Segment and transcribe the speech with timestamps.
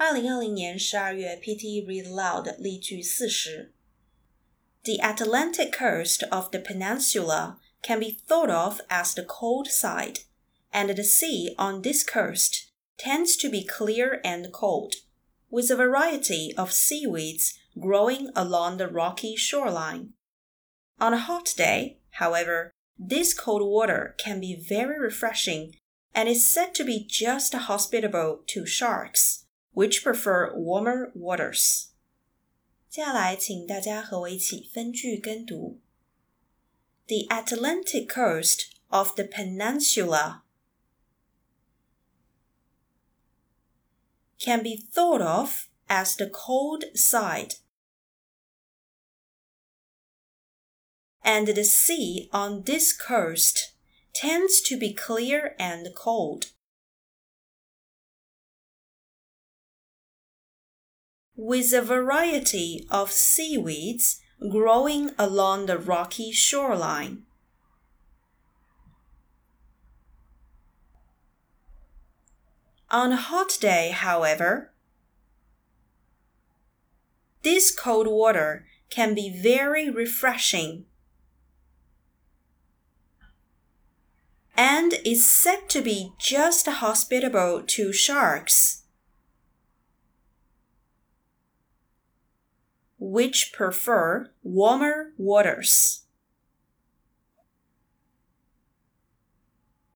[0.00, 3.74] 二零二零年十二月，PTE Read Aloud 例句四十
[4.84, 10.20] ：The Atlantic coast of the peninsula can be thought of as the cold side,
[10.72, 14.94] and the sea on this coast tends to be clear and cold,
[15.50, 20.14] with a variety of seaweeds growing along the rocky shoreline.
[20.98, 25.76] On a hot day, however, this cold water can be very refreshing
[26.14, 31.87] and is said to be just hospitable to sharks which prefer warmer waters.
[32.89, 35.81] 接下来，请大家和我一起分句跟读。
[37.07, 40.41] The Atlantic coast of the peninsula
[44.39, 47.57] can be thought of as the cold side,
[51.21, 53.73] and the sea on this coast
[54.13, 56.53] tends to be clear and cold.
[61.36, 67.22] With a variety of seaweeds growing along the rocky shoreline.
[72.90, 74.72] On a hot day, however,
[77.42, 80.86] this cold water can be very refreshing
[84.56, 88.79] and is said to be just hospitable to sharks,
[93.00, 96.04] which prefer warmer waters.